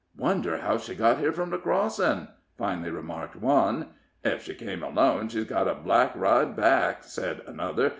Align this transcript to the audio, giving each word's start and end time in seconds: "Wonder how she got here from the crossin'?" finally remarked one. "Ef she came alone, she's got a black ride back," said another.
"Wonder 0.17 0.57
how 0.57 0.79
she 0.79 0.95
got 0.95 1.19
here 1.19 1.31
from 1.31 1.51
the 1.51 1.59
crossin'?" 1.59 2.27
finally 2.57 2.89
remarked 2.89 3.35
one. 3.35 3.89
"Ef 4.23 4.41
she 4.43 4.55
came 4.55 4.81
alone, 4.81 5.29
she's 5.29 5.43
got 5.45 5.67
a 5.67 5.75
black 5.75 6.13
ride 6.15 6.55
back," 6.55 7.03
said 7.03 7.41
another. 7.45 7.89